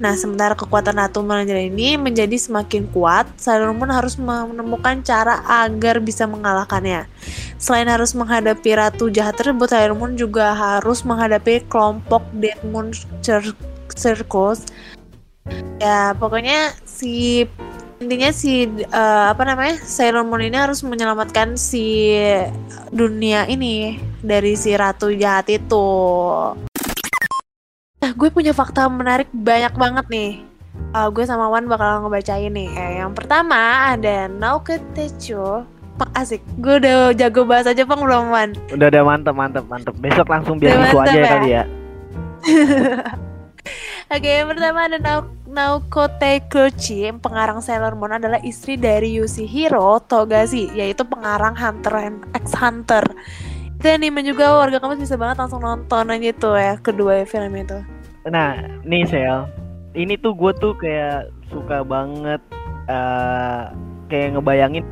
Nah, 0.00 0.16
sementara 0.16 0.56
kekuatan 0.56 0.96
Ratu 0.96 1.20
Melanjara 1.20 1.60
ini 1.60 2.00
menjadi 2.00 2.32
semakin 2.40 2.88
kuat, 2.88 3.28
Sailor 3.36 3.76
Moon 3.76 3.92
harus 3.92 4.16
menemukan 4.16 5.04
cara 5.04 5.44
agar 5.44 6.00
bisa 6.00 6.24
mengalahkannya. 6.24 7.04
Selain 7.60 7.84
harus 7.84 8.16
menghadapi 8.16 8.80
ratu 8.80 9.12
jahat 9.12 9.36
tersebut, 9.36 9.68
Sailor 9.68 9.92
Moon 9.92 10.16
juga 10.16 10.56
harus 10.56 11.04
menghadapi 11.04 11.68
kelompok 11.68 12.24
Dead 12.32 12.56
Moon 12.64 12.96
Cir- 13.20 13.52
Circles. 13.92 14.64
Ya, 15.76 16.16
pokoknya 16.16 16.72
si 16.88 17.44
intinya 18.00 18.32
si 18.32 18.64
eh, 18.80 19.24
apa 19.28 19.44
namanya 19.44 19.76
Sailor 19.84 20.24
Moon 20.24 20.40
ini 20.40 20.56
harus 20.56 20.80
menyelamatkan 20.80 21.60
si 21.60 22.16
dunia 22.88 23.44
ini 23.52 24.00
dari 24.24 24.56
si 24.56 24.72
ratu 24.72 25.12
jahat 25.12 25.52
itu. 25.52 25.84
Nah, 28.00 28.16
gue 28.16 28.28
punya 28.32 28.56
fakta 28.56 28.88
menarik 28.88 29.28
banyak 29.28 29.76
banget 29.76 30.06
nih. 30.08 30.30
Eh, 30.96 31.08
gue 31.12 31.24
sama 31.28 31.52
Wan 31.52 31.68
bakal 31.68 32.00
ngebacain 32.00 32.48
nih. 32.48 32.72
Eh, 32.72 32.92
yang 33.04 33.12
pertama 33.12 33.92
ada 33.92 34.24
Naoke 34.26 34.80
Techo. 34.96 35.68
Pak 36.00 36.16
asik. 36.16 36.40
Gue 36.56 36.80
udah 36.80 37.12
jago 37.12 37.44
bahasa 37.44 37.76
Jepang 37.76 38.00
belum 38.00 38.32
Wan? 38.32 38.56
Udah 38.72 38.88
udah 38.88 39.02
mantep 39.04 39.36
mantep 39.36 39.64
mantep. 39.68 39.92
Besok 40.00 40.32
langsung 40.32 40.56
beasiswa 40.56 40.80
mantep 40.96 41.12
aja 41.12 41.20
ya? 41.20 41.28
kali 41.28 41.48
ya. 41.52 41.62
Oke, 44.10 44.42
yang 44.42 44.48
pertama 44.50 44.90
ada 44.90 44.98
Nao- 44.98 45.30
Naoko 45.46 46.10
Teikuchi, 46.18 47.06
pengarang 47.22 47.62
Sailor 47.62 47.94
Moon 47.94 48.16
adalah 48.16 48.42
istri 48.42 48.74
dari 48.74 49.14
Yushihiro 49.14 50.02
Togashi, 50.02 50.66
yaitu 50.74 51.06
pengarang 51.06 51.54
Hunter 51.54 51.94
and 51.94 52.18
X 52.34 52.56
Hunter. 52.58 53.06
Itu 53.80 53.88
anime 53.88 54.20
juga 54.20 54.60
warga 54.60 54.76
kampus 54.76 55.00
bisa 55.00 55.16
banget 55.16 55.40
langsung 55.40 55.64
nonton 55.64 56.12
aja 56.12 56.36
tuh 56.36 56.52
ya 56.52 56.76
kedua 56.76 57.24
film 57.24 57.56
itu. 57.56 57.80
Nah, 58.28 58.60
nih 58.84 59.08
Sel, 59.08 59.48
ini 59.96 60.20
tuh 60.20 60.36
gue 60.36 60.52
tuh 60.60 60.76
kayak 60.76 61.32
suka 61.48 61.80
banget 61.80 62.44
eh 62.92 63.72
kayak 64.12 64.36
ngebayangin 64.36 64.84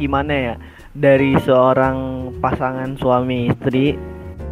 gimana 0.00 0.32
ya 0.32 0.54
dari 0.96 1.36
seorang 1.44 2.32
pasangan 2.40 2.96
suami 2.96 3.52
istri 3.52 4.00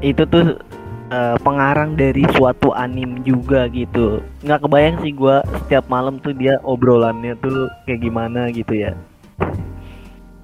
itu 0.04 0.28
tuh 0.28 0.60
eh, 1.08 1.36
pengarang 1.40 1.96
dari 1.96 2.28
suatu 2.36 2.76
anim 2.76 3.24
juga 3.24 3.64
gitu. 3.72 4.20
Nggak 4.44 4.60
kebayang 4.68 4.96
sih 5.00 5.16
gue 5.16 5.40
setiap 5.64 5.88
malam 5.88 6.20
tuh 6.20 6.36
dia 6.36 6.60
obrolannya 6.68 7.32
tuh 7.40 7.72
kayak 7.88 8.04
gimana 8.04 8.52
gitu 8.52 8.76
ya. 8.76 8.92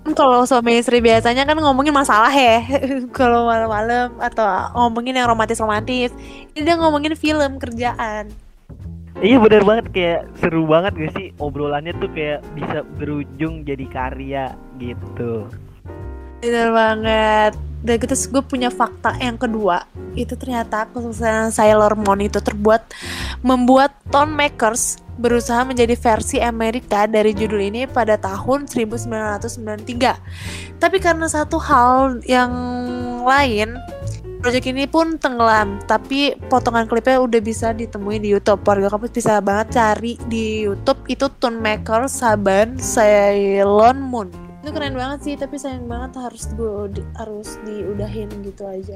Kan 0.07 0.15
Kalau 0.15 0.47
suami 0.47 0.79
istri 0.79 1.03
biasanya 1.03 1.43
kan 1.43 1.59
ngomongin 1.59 1.91
masalah 1.91 2.31
ya, 2.31 2.63
kalau 3.19 3.51
malam-malam 3.51 4.15
atau 4.23 4.47
ngomongin 4.79 5.19
yang 5.19 5.27
romantis-romantis. 5.27 6.15
Ini 6.55 6.63
dia 6.63 6.79
ngomongin 6.79 7.19
film 7.19 7.59
kerjaan. 7.59 8.31
Iya 9.19 9.43
bener 9.43 9.67
banget 9.67 9.87
kayak 9.91 10.21
seru 10.39 10.63
banget 10.63 10.93
gak 10.95 11.13
sih 11.19 11.27
obrolannya 11.43 11.91
tuh 11.99 12.07
kayak 12.15 12.45
bisa 12.55 12.87
berujung 13.03 13.67
jadi 13.67 13.87
karya 13.91 14.55
gitu. 14.79 15.51
Bener 16.39 16.71
banget. 16.71 17.59
Dan 17.83 17.97
terus 17.99 18.31
gue 18.31 18.47
punya 18.47 18.71
fakta 18.71 19.19
yang 19.19 19.35
kedua. 19.35 19.91
Itu 20.15 20.39
ternyata 20.39 20.87
kesuksesan 20.95 21.51
Sailor 21.51 21.99
Moon 21.99 22.23
itu 22.23 22.39
terbuat 22.39 22.95
membuat 23.43 23.91
Tone 24.15 24.31
Makers 24.31 25.03
berusaha 25.17 25.65
menjadi 25.65 25.97
versi 25.97 26.41
Amerika 26.41 27.09
dari 27.09 27.33
judul 27.33 27.73
ini 27.73 27.89
pada 27.89 28.21
tahun 28.21 28.69
1993. 28.69 30.81
Tapi 30.81 30.97
karena 31.01 31.29
satu 31.29 31.57
hal 31.57 32.21
yang 32.29 32.53
lain, 33.25 33.81
Project 34.47 34.69
ini 34.69 34.87
pun 34.87 35.19
tenggelam, 35.19 35.83
tapi 35.91 36.39
potongan 36.53 36.87
klipnya 36.87 37.19
udah 37.19 37.41
bisa 37.43 37.75
ditemui 37.75 38.23
di 38.23 38.31
YouTube. 38.31 38.63
Warga 38.63 38.93
kampus 38.93 39.11
bisa 39.11 39.43
banget 39.43 39.75
cari 39.75 40.15
di 40.31 40.63
YouTube 40.63 41.03
itu 41.11 41.27
Tune 41.43 41.59
Maker 41.59 42.07
Saban 42.07 42.79
Sailor 42.79 43.99
Moon. 43.99 44.31
Itu 44.63 44.71
keren 44.71 44.95
banget 44.95 45.19
sih, 45.27 45.35
tapi 45.35 45.59
sayang 45.59 45.91
banget 45.91 46.15
harus 46.21 46.47
gue 46.55 46.95
di- 46.95 47.09
harus 47.19 47.59
diudahin 47.67 48.31
gitu 48.47 48.71
aja. 48.71 48.95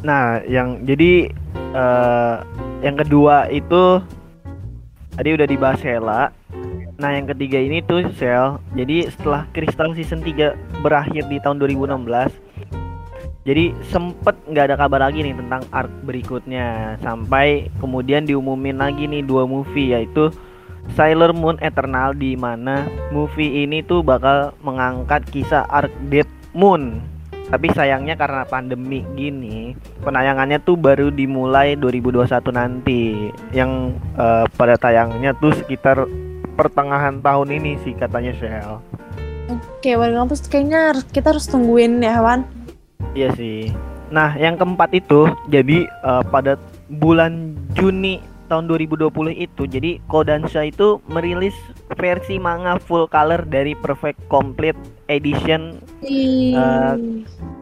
Nah, 0.00 0.40
yang 0.48 0.80
jadi 0.88 1.28
eh 1.76 2.36
yang 2.80 2.96
kedua 2.96 3.52
itu 3.52 4.00
tadi 5.16 5.28
udah 5.32 5.46
dibahas 5.48 5.80
Hela. 5.80 6.30
Nah, 6.96 7.10
yang 7.12 7.28
ketiga 7.28 7.60
ini 7.60 7.84
tuh 7.84 8.08
Sel. 8.16 8.60
Jadi 8.72 9.08
setelah 9.12 9.44
Crystal 9.52 9.92
season 9.92 10.24
3 10.24 10.80
berakhir 10.80 11.28
di 11.28 11.36
tahun 11.40 11.60
2016, 11.60 12.32
jadi 13.46 13.70
sempet 13.94 14.34
nggak 14.50 14.64
ada 14.72 14.76
kabar 14.76 15.00
lagi 15.06 15.22
nih 15.22 15.38
tentang 15.38 15.62
arc 15.70 15.92
berikutnya 16.02 16.98
sampai 16.98 17.70
kemudian 17.78 18.26
diumumin 18.26 18.74
lagi 18.74 19.06
nih 19.06 19.22
dua 19.22 19.46
movie 19.46 19.94
yaitu 19.94 20.34
Sailor 20.98 21.30
Moon 21.30 21.54
Eternal 21.62 22.10
di 22.18 22.34
mana 22.34 22.90
movie 23.14 23.62
ini 23.62 23.86
tuh 23.86 24.02
bakal 24.02 24.50
mengangkat 24.66 25.22
kisah 25.30 25.62
arc 25.70 25.94
Dead 26.10 26.26
Moon. 26.58 26.98
Tapi 27.46 27.70
sayangnya 27.70 28.18
karena 28.18 28.42
pandemi 28.42 29.06
gini, 29.14 29.78
penayangannya 30.02 30.58
tuh 30.66 30.74
baru 30.74 31.14
dimulai 31.14 31.78
2021 31.78 32.50
nanti. 32.50 33.30
Yang 33.54 33.94
eh, 34.18 34.44
pada 34.58 34.74
tayangnya 34.74 35.30
tuh 35.38 35.54
sekitar 35.54 36.10
pertengahan 36.58 37.22
tahun 37.22 37.54
ini 37.54 37.78
sih 37.86 37.94
katanya 37.94 38.34
Shell. 38.34 38.82
Oke, 39.46 39.94
warga 39.94 40.26
kampus 40.26 40.50
kayaknya 40.50 40.90
harus- 40.90 41.06
kita 41.14 41.30
harus 41.30 41.46
tungguin 41.46 42.02
ya, 42.02 42.18
Wan. 42.18 42.42
Iya 43.14 43.30
sih. 43.38 43.70
Nah, 44.10 44.34
yang 44.34 44.58
keempat 44.58 44.90
itu 44.90 45.30
jadi 45.46 45.86
eh, 45.86 46.22
pada 46.26 46.58
bulan 46.90 47.54
Juni 47.78 48.18
tahun 48.46 48.70
2020 48.70 49.10
itu 49.34 49.62
jadi 49.66 49.98
Kodansha 50.06 50.62
itu 50.66 51.02
merilis 51.10 51.54
versi 51.98 52.38
manga 52.38 52.78
full 52.78 53.10
color 53.10 53.42
dari 53.46 53.74
Perfect 53.74 54.30
Complete 54.30 54.78
Edition 55.06 55.80
Eh, 56.06 56.94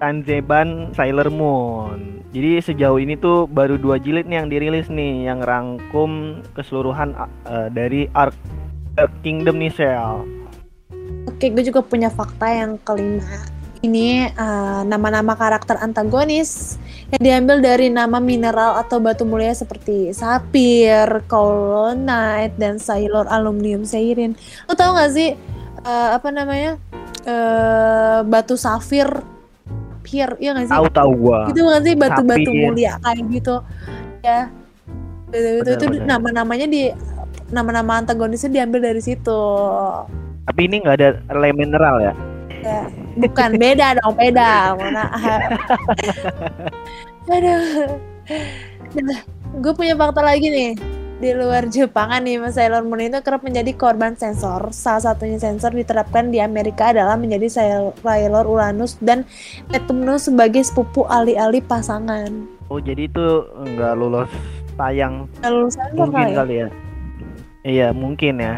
Kanzeban 0.02 0.92
Sailor 0.92 1.32
Moon. 1.32 2.20
Jadi 2.34 2.60
sejauh 2.60 2.98
ini 2.98 3.14
tuh 3.14 3.46
baru 3.46 3.78
dua 3.78 3.96
jilid 3.96 4.26
nih 4.26 4.42
yang 4.42 4.48
dirilis 4.50 4.90
nih 4.90 5.30
yang 5.30 5.40
rangkum 5.40 6.42
keseluruhan 6.52 7.14
eh, 7.46 7.68
dari 7.70 8.10
arc 8.12 8.34
Earth 8.98 9.16
Kingdom 9.22 9.58
nih 9.58 9.72
Sel. 9.74 10.22
Oke, 11.30 11.50
gue 11.50 11.64
juga 11.66 11.82
punya 11.82 12.10
fakta 12.10 12.46
yang 12.46 12.78
kelima. 12.82 13.46
Ini 13.84 14.32
eh, 14.34 14.82
nama-nama 14.88 15.36
karakter 15.36 15.78
antagonis 15.78 16.80
yang 17.14 17.22
diambil 17.22 17.62
dari 17.62 17.92
nama 17.92 18.18
mineral 18.18 18.80
atau 18.80 18.98
batu 18.98 19.22
mulia 19.28 19.52
seperti 19.54 20.10
sapir, 20.10 21.06
colonite, 21.30 22.56
dan 22.58 22.80
sailor 22.80 23.28
aluminium 23.30 23.86
seirin. 23.86 24.34
Lo 24.66 24.74
tau 24.74 24.96
gak 24.96 25.12
sih 25.14 25.38
eh, 25.84 26.08
apa 26.12 26.28
namanya 26.32 26.80
eh, 27.24 28.18
batu 28.24 28.54
safir, 28.54 29.08
sapir, 30.04 30.28
iya 30.38 30.50
gak 30.52 30.68
sih? 30.68 30.74
Tahu 30.76 30.86
tahu 30.92 31.10
gua. 31.16 31.38
Itu 31.48 31.64
kan 31.64 31.80
sih 31.80 31.94
batu-batu 31.96 32.50
Sapir. 32.52 32.62
mulia 32.68 32.92
kayak 33.00 33.24
gitu. 33.32 33.56
Ya. 34.20 34.52
Itu, 35.32 35.38
itu, 35.40 35.64
Benar, 35.64 35.74
itu 35.74 35.84
benar. 35.90 36.06
nama-namanya 36.06 36.66
di 36.68 36.82
nama-nama 37.50 37.92
antagonisnya 38.04 38.52
diambil 38.52 38.92
dari 38.92 39.00
situ. 39.02 39.42
Tapi 40.44 40.60
ini 40.68 40.84
nggak 40.84 40.96
ada 41.00 41.08
le 41.32 41.50
mineral 41.56 41.96
ya. 42.04 42.14
Ya, 42.64 42.88
bukan 43.20 43.60
beda 43.60 44.00
dong 44.00 44.16
beda 44.16 44.72
mana 44.72 45.04
aduh 47.28 47.92
nah, 49.04 49.20
gue 49.60 49.72
punya 49.76 49.92
fakta 49.92 50.24
lagi 50.24 50.48
nih 50.48 50.72
di 51.22 51.30
luar 51.30 51.70
Jepangan 51.70 52.26
nih 52.26 52.42
Sailor 52.50 52.82
Moon 52.82 52.98
itu 52.98 53.22
kerap 53.22 53.46
menjadi 53.46 53.70
korban 53.78 54.18
sensor 54.18 54.74
salah 54.74 55.14
satunya 55.14 55.38
sensor 55.38 55.70
diterapkan 55.70 56.34
di 56.34 56.42
Amerika 56.42 56.90
adalah 56.90 57.14
menjadi 57.14 57.46
Sail- 57.46 57.94
Sailor 58.02 58.50
Uranus 58.50 58.98
dan 58.98 59.22
Neptunus 59.70 60.26
sebagai 60.26 60.66
sepupu 60.66 61.06
alih-alih 61.06 61.62
pasangan 61.62 62.26
Oh 62.66 62.82
jadi 62.82 63.06
itu 63.06 63.26
nggak 63.54 63.94
lolos 63.94 64.26
tayang 64.74 65.30
Kalau 65.38 65.70
sensor 65.70 66.10
mungkin 66.10 66.16
kali 66.16 66.32
ya? 66.32 66.36
kali 66.40 66.54
ya. 66.56 66.68
Iya 67.64 67.88
mungkin 67.94 68.34
ya 68.40 68.54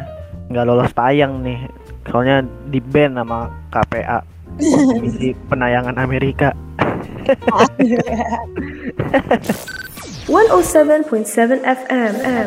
nggak 0.48 0.66
lolos 0.66 0.90
tayang 0.94 1.42
nih. 1.42 1.58
Soalnya 2.06 2.46
di 2.70 2.78
ban 2.78 3.18
sama 3.18 3.50
KPA 3.74 4.22
Komisi 4.62 5.34
Penayangan 5.50 5.98
Amerika. 5.98 6.54
107.7 10.26 11.62
FM. 11.62 12.46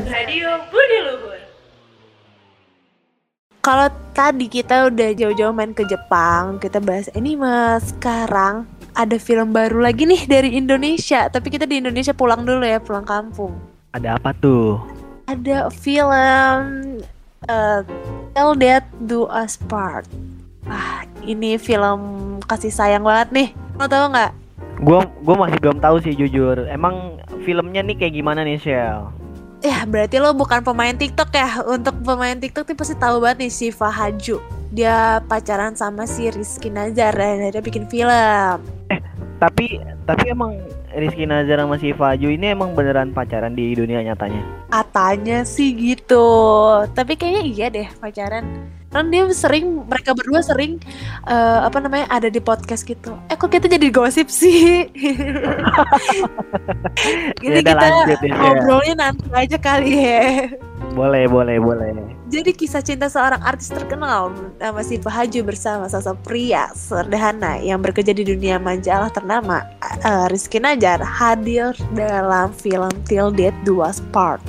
Kalau 3.64 3.88
tadi 4.12 4.52
kita 4.52 4.92
udah 4.92 5.10
jauh-jauh 5.16 5.56
main 5.56 5.72
ke 5.72 5.88
Jepang, 5.88 6.60
kita 6.60 6.84
bahas 6.84 7.08
anime. 7.16 7.80
Sekarang 7.80 8.68
ada 8.92 9.16
film 9.16 9.56
baru 9.56 9.80
lagi 9.80 10.04
nih 10.04 10.28
dari 10.28 10.60
Indonesia. 10.60 11.32
Tapi 11.32 11.48
kita 11.48 11.64
di 11.64 11.80
Indonesia 11.80 12.12
pulang 12.12 12.44
dulu 12.44 12.68
ya, 12.68 12.84
pulang 12.84 13.08
kampung. 13.08 13.56
Ada 13.96 14.20
apa 14.20 14.36
tuh? 14.36 14.84
Ada 15.32 15.72
film 15.72 17.00
uh, 17.48 17.80
Tell 18.36 18.60
That 18.60 18.92
Do 19.08 19.24
Us 19.32 19.56
Part. 19.56 20.04
Ah, 20.68 21.08
ini 21.24 21.56
film 21.56 22.02
kasih 22.44 22.76
sayang 22.76 23.08
banget 23.08 23.32
nih. 23.32 23.50
Lo 23.80 23.88
tau 23.88 24.12
nggak? 24.12 24.36
Gua 24.84 25.08
gua 25.24 25.48
masih 25.48 25.64
belum 25.64 25.80
tahu 25.80 26.04
sih 26.04 26.12
jujur. 26.12 26.68
Emang 26.68 27.20
filmnya 27.50 27.82
nih 27.82 27.98
kayak 27.98 28.14
gimana 28.14 28.46
nih 28.46 28.62
Shell? 28.62 29.10
Ya 29.66 29.82
berarti 29.90 30.22
lo 30.22 30.38
bukan 30.38 30.62
pemain 30.62 30.94
TikTok 30.94 31.34
ya. 31.34 31.66
Untuk 31.66 31.98
pemain 32.06 32.38
TikTok 32.38 32.70
tuh 32.70 32.78
pasti 32.78 32.94
tahu 32.96 33.26
banget 33.26 33.50
nih 33.50 33.52
Siva 33.52 33.90
Haju 33.90 34.38
Dia 34.70 35.18
pacaran 35.26 35.74
sama 35.74 36.06
si 36.06 36.30
Rizky 36.30 36.70
Nazar 36.70 37.18
dan 37.18 37.50
dia 37.50 37.58
bikin 37.58 37.90
film. 37.90 38.62
Tapi 39.42 39.82
tapi 40.06 40.24
emang 40.30 40.54
Rizky 40.94 41.26
Nazar 41.26 41.66
sama 41.66 41.82
si 41.82 41.90
Faju 41.90 42.30
ini 42.30 42.54
emang 42.54 42.78
beneran 42.78 43.10
pacaran 43.10 43.58
di 43.58 43.74
dunia 43.74 44.06
nyatanya? 44.06 44.70
Katanya 44.70 45.42
sih 45.42 45.74
gitu. 45.74 46.22
Tapi 46.94 47.18
kayaknya 47.18 47.44
iya 47.50 47.68
deh 47.74 47.88
pacaran 47.98 48.46
Kan 48.90 49.14
dia 49.14 49.22
sering, 49.30 49.86
mereka 49.86 50.18
berdua 50.18 50.42
sering 50.42 50.82
eh, 51.30 51.60
Apa 51.62 51.78
namanya, 51.78 52.10
ada 52.10 52.26
di 52.26 52.42
podcast 52.42 52.82
gitu 52.86 53.14
Eh 53.30 53.38
kok 53.38 53.54
kita 53.54 53.70
jadi 53.70 53.86
gosip 53.94 54.34
sih 54.34 54.90
Jadi 57.44 57.54
Ya 57.54 57.62
kita 57.62 57.78
lanjut 57.78 58.08
ya, 58.10 58.18
Sia. 58.18 58.34
ngobrolnya 58.34 58.96
nanti 58.98 59.26
aja 59.30 59.58
kali 59.62 59.94
ya 59.94 60.26
Boleh 60.90 61.30
boleh 61.30 61.62
boleh. 61.62 61.94
Jadi 62.34 62.50
kisah 62.50 62.82
cinta 62.82 63.06
seorang 63.06 63.38
artis 63.46 63.70
terkenal 63.70 64.34
nama 64.58 64.82
si 64.82 64.98
Haju 64.98 65.40
bersama 65.46 65.86
sosok 65.86 66.18
pria 66.26 66.74
sederhana 66.74 67.62
yang 67.62 67.78
bekerja 67.78 68.10
di 68.10 68.26
dunia 68.26 68.58
majalah 68.58 69.14
ternama 69.14 69.70
eh, 70.02 70.26
Rizky 70.34 70.58
Najar 70.58 70.98
hadir 71.02 71.78
dalam 71.94 72.50
film 72.58 72.90
Till 73.06 73.30
Death 73.30 73.58
Do 73.66 73.86
Us 73.86 74.02
Part 74.10 74.42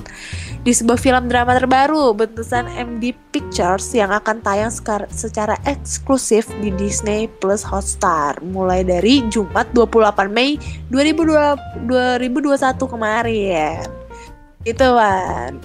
di 0.61 0.77
sebuah 0.77 1.01
film 1.01 1.33
drama 1.33 1.57
terbaru 1.57 2.13
bentusan 2.13 2.69
MD 2.69 3.17
Pictures 3.33 3.97
yang 3.97 4.13
akan 4.13 4.45
tayang 4.45 4.69
secara 5.09 5.57
eksklusif 5.65 6.45
di 6.61 6.69
Disney 6.77 7.33
Plus 7.41 7.65
Hotstar 7.65 8.37
mulai 8.45 8.85
dari 8.85 9.25
Jumat 9.33 9.73
28 9.73 10.29
Mei 10.29 10.61
2002 10.93 11.89
2021 11.89 12.77
kemarin. 12.77 13.89
Itu 14.69 14.87
Wan. 14.93 15.57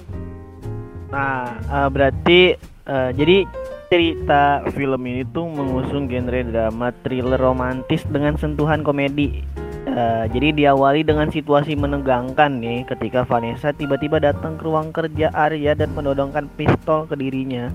Nah 1.12 1.60
eh, 1.60 1.88
berarti 1.92 2.40
eh, 2.88 3.10
jadi 3.20 3.44
cerita 3.92 4.64
film 4.72 5.04
ini 5.12 5.28
tuh 5.28 5.44
mengusung 5.52 6.08
genre 6.08 6.40
drama 6.40 6.96
thriller 7.04 7.40
romantis 7.44 8.08
dengan 8.08 8.40
sentuhan 8.40 8.80
komedi. 8.80 9.44
Eh, 9.96 10.26
jadi 10.28 10.52
diawali 10.52 11.08
dengan 11.08 11.32
situasi 11.32 11.80
menegangkan 11.80 12.60
nih 12.60 12.84
ketika 12.84 13.24
Vanessa 13.24 13.72
tiba-tiba 13.72 14.20
datang 14.20 14.60
ke 14.60 14.68
ruang 14.68 14.92
kerja 14.92 15.32
Arya 15.32 15.72
dan 15.72 15.96
menodongkan 15.96 16.52
pistol 16.60 17.08
ke 17.08 17.16
dirinya. 17.16 17.72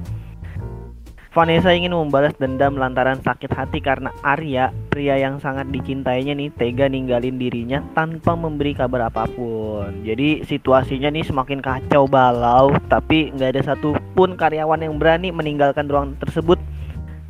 Vanessa 1.32 1.72
ingin 1.72 1.96
membalas 1.96 2.36
dendam 2.36 2.76
lantaran 2.76 3.22
sakit 3.24 3.54
hati 3.56 3.80
karena 3.80 4.12
Arya, 4.20 4.68
pria 4.92 5.16
yang 5.16 5.40
sangat 5.40 5.72
dicintainya 5.72 6.36
nih, 6.36 6.52
tega 6.52 6.90
ninggalin 6.90 7.40
dirinya 7.40 7.80
tanpa 7.96 8.36
memberi 8.36 8.76
kabar 8.76 9.08
apa 9.08 9.24
pun. 9.30 10.04
Jadi 10.04 10.44
situasinya 10.44 11.08
nih 11.08 11.24
semakin 11.24 11.64
kacau 11.64 12.04
balau, 12.04 12.74
tapi 12.92 13.32
nggak 13.32 13.56
ada 13.56 13.62
satupun 13.72 14.36
karyawan 14.36 14.84
yang 14.84 15.00
berani 15.00 15.32
meninggalkan 15.32 15.88
ruang 15.88 16.18
tersebut. 16.20 16.60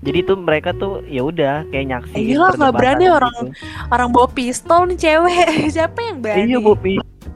Jadi 0.00 0.18
tuh 0.24 0.36
mereka 0.36 0.72
tuh 0.72 1.04
ya 1.04 1.20
udah 1.20 1.68
kayak 1.68 1.86
nyaksiin. 1.92 2.16
Eh, 2.16 2.24
gila, 2.32 2.48
nggak 2.48 2.56
perdebatan 2.56 2.76
berani 2.80 3.04
gitu. 3.04 3.16
orang 3.16 3.36
orang 3.88 4.08
bawa 4.10 4.28
pistol 4.32 4.80
nih 4.88 4.98
cewek 4.98 5.46
siapa 5.76 5.98
yang 6.00 6.16
berani 6.18 6.40
Iya 6.46 6.58
bu 6.58 6.72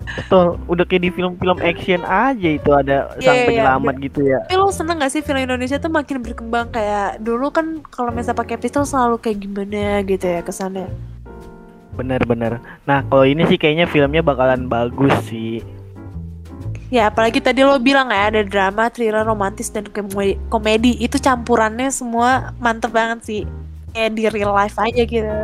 pistol, 0.04 0.46
udah 0.64 0.84
kayak 0.84 1.02
di 1.02 1.10
film-film 1.10 1.58
action 1.60 2.00
aja 2.02 2.48
itu 2.50 2.70
ada 2.70 3.08
Iya, 3.16 3.20
sang 3.20 3.36
iya, 3.36 3.46
penyelamat 3.48 3.94
gitu 4.00 4.20
ya. 4.22 4.38
tapi 4.42 4.54
lo 4.54 4.68
seneng 4.68 4.96
gak 4.96 5.10
sih 5.10 5.20
film 5.20 5.40
Indonesia 5.40 5.76
tuh 5.76 5.88
makin 5.88 6.20
berkembang 6.20 6.68
kayak 6.70 7.20
dulu 7.20 7.48
kan 7.48 7.66
kalau 7.88 8.08
misalnya 8.08 8.38
pakai 8.38 8.56
pistol 8.56 8.84
selalu 8.84 9.16
kayak 9.18 9.40
gimana 9.40 10.00
gitu 10.02 10.24
ya 10.24 10.40
kesannya 10.40 10.88
Bener-bener. 11.94 12.58
Nah 12.84 13.06
kalau 13.06 13.22
ini 13.22 13.46
sih 13.46 13.54
kayaknya 13.54 13.86
filmnya 13.86 14.18
bakalan 14.18 14.66
bagus 14.66 15.14
sih. 15.24 15.62
Ya 16.92 17.08
apalagi 17.08 17.40
tadi 17.40 17.64
lo 17.64 17.76
bilang 17.80 18.12
ya 18.12 18.32
ada 18.32 18.42
drama 18.44 18.88
thriller 18.92 19.24
romantis 19.24 19.68
dan 19.72 19.88
komedi, 19.88 20.36
komedi. 20.48 20.92
Itu 21.00 21.16
campurannya 21.20 21.88
semua 21.88 22.52
mantep 22.60 22.92
banget 22.92 23.20
sih. 23.24 23.42
Kayak 23.94 24.10
di 24.18 24.22
real 24.26 24.52
life 24.52 24.74
aja 24.76 25.02
gitu 25.06 25.34